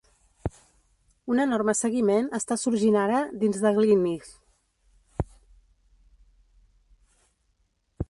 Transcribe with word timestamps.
Un 1.33 1.41
enorme 1.43 1.75
seguiment 1.81 2.31
està 2.39 2.57
sorgint 2.61 2.99
ara 3.03 3.21
dins 3.45 3.61
de 3.67 3.75
Glynneath. 3.77 4.33